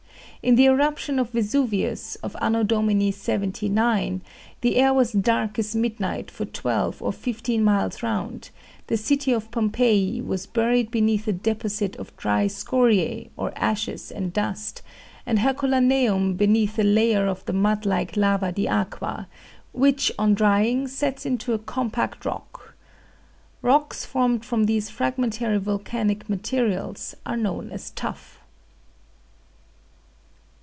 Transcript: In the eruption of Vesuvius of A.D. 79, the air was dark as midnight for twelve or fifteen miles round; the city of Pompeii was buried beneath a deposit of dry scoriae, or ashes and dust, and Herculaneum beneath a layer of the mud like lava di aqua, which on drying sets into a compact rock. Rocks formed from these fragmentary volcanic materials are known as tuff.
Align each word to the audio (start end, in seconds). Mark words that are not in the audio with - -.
In 0.43 0.55
the 0.55 0.65
eruption 0.65 1.19
of 1.19 1.29
Vesuvius 1.29 2.15
of 2.23 2.35
A.D. 2.41 3.11
79, 3.11 4.21
the 4.61 4.75
air 4.77 4.91
was 4.91 5.11
dark 5.11 5.59
as 5.59 5.75
midnight 5.75 6.31
for 6.31 6.45
twelve 6.45 6.99
or 6.99 7.13
fifteen 7.13 7.63
miles 7.63 8.01
round; 8.01 8.49
the 8.87 8.97
city 8.97 9.33
of 9.33 9.51
Pompeii 9.51 10.19
was 10.19 10.47
buried 10.47 10.89
beneath 10.89 11.27
a 11.27 11.31
deposit 11.31 11.95
of 11.97 12.17
dry 12.17 12.47
scoriae, 12.47 13.29
or 13.37 13.53
ashes 13.55 14.09
and 14.11 14.33
dust, 14.33 14.81
and 15.27 15.37
Herculaneum 15.37 16.33
beneath 16.37 16.79
a 16.79 16.83
layer 16.83 17.27
of 17.27 17.45
the 17.45 17.53
mud 17.53 17.85
like 17.85 18.17
lava 18.17 18.51
di 18.51 18.67
aqua, 18.67 19.27
which 19.73 20.11
on 20.17 20.33
drying 20.33 20.87
sets 20.87 21.23
into 21.23 21.53
a 21.53 21.59
compact 21.59 22.25
rock. 22.25 22.73
Rocks 23.61 24.05
formed 24.05 24.43
from 24.43 24.65
these 24.65 24.89
fragmentary 24.89 25.59
volcanic 25.59 26.27
materials 26.27 27.13
are 27.27 27.37
known 27.37 27.69
as 27.69 27.91
tuff. 27.91 28.39